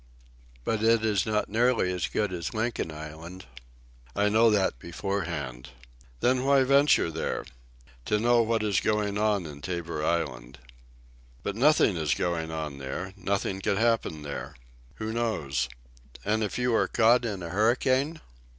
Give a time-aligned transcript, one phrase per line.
[0.63, 3.45] "But it is not nearly as good as Lincoln Island."
[4.15, 5.69] "I know that beforehand."
[6.21, 7.45] "Then why venture there?"
[8.05, 10.57] "To know what is going on in Tabor Island."
[11.43, 14.55] "But nothing is going on there; nothing could happen there."
[14.95, 15.69] "Who knows?"
[16.25, 18.21] "And if you are caught in a hurricane?"